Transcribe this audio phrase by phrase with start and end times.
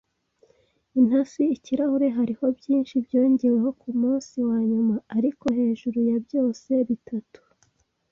[0.99, 7.39] “Intasi-ikirahure.” Hariho byinshi byongeweho kumunsi wanyuma, ariko hejuru ya byose, bitatu